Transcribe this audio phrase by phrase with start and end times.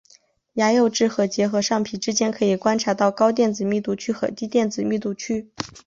[0.53, 5.51] 牙釉质和结合上皮之间可以观察到高电子密度区和低电子密度区。